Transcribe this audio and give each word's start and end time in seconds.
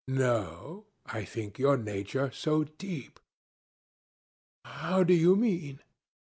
"No; 0.07 0.87
I 1.05 1.23
think 1.25 1.59
your 1.59 1.77
nature 1.77 2.31
so 2.31 2.63
deep." 2.63 3.19
"How 4.65 5.03
do 5.03 5.13
you 5.13 5.35
mean?" 5.35 5.79